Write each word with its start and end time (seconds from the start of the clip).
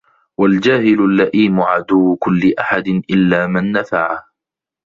وَالْجَاهِلُ 0.39 0.99
اللَّئِيمُ 1.01 1.61
عَدُوُّ 1.61 2.15
كُلِّ 2.15 2.53
أَحَدٍ 2.59 2.87
إلَّا 3.09 3.47
مَنْ 3.47 3.71
نَفَعَهُ 3.71 4.25